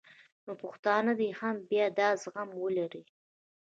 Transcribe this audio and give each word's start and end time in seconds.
نو 0.45 0.51
پښتانه 0.63 1.11
دې 1.19 1.29
هم 1.39 1.55
بیا 1.69 1.85
دا 1.99 2.09
زغم 2.21 2.49
ولري 2.61 3.03